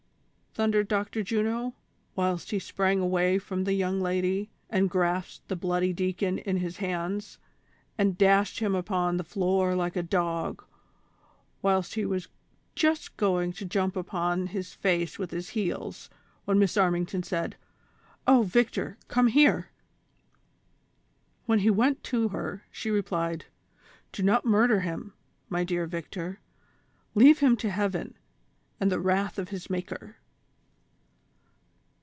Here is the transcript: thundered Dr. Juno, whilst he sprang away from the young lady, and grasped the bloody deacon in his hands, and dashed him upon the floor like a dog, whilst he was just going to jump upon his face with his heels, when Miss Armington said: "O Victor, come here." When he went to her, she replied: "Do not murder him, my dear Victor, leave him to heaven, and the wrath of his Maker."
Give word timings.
thundered 0.53 0.89
Dr. 0.89 1.23
Juno, 1.23 1.75
whilst 2.13 2.51
he 2.51 2.59
sprang 2.59 2.99
away 2.99 3.37
from 3.39 3.63
the 3.63 3.71
young 3.71 4.01
lady, 4.01 4.49
and 4.69 4.89
grasped 4.89 5.47
the 5.47 5.55
bloody 5.55 5.93
deacon 5.93 6.39
in 6.39 6.57
his 6.57 6.75
hands, 6.75 7.37
and 7.97 8.17
dashed 8.17 8.59
him 8.59 8.75
upon 8.75 9.15
the 9.15 9.23
floor 9.23 9.75
like 9.75 9.95
a 9.95 10.03
dog, 10.03 10.61
whilst 11.61 11.93
he 11.93 12.03
was 12.05 12.27
just 12.75 13.15
going 13.15 13.53
to 13.53 13.63
jump 13.63 13.95
upon 13.95 14.47
his 14.47 14.73
face 14.73 15.17
with 15.17 15.31
his 15.31 15.51
heels, 15.51 16.09
when 16.43 16.59
Miss 16.59 16.75
Armington 16.75 17.23
said: 17.23 17.55
"O 18.27 18.43
Victor, 18.43 18.97
come 19.07 19.27
here." 19.27 19.69
When 21.45 21.59
he 21.59 21.69
went 21.69 22.03
to 22.03 22.27
her, 22.27 22.65
she 22.71 22.89
replied: 22.91 23.45
"Do 24.11 24.21
not 24.21 24.43
murder 24.43 24.81
him, 24.81 25.13
my 25.47 25.63
dear 25.63 25.87
Victor, 25.87 26.41
leave 27.15 27.39
him 27.39 27.55
to 27.55 27.71
heaven, 27.71 28.17
and 28.81 28.91
the 28.91 28.99
wrath 28.99 29.39
of 29.39 29.47
his 29.47 29.69
Maker." 29.69 30.17